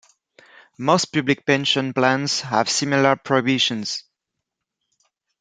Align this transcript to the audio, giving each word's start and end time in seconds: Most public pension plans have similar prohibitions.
Most 0.79 1.13
public 1.13 1.45
pension 1.45 1.93
plans 1.93 2.41
have 2.41 2.67
similar 2.71 3.15
prohibitions. 3.17 4.03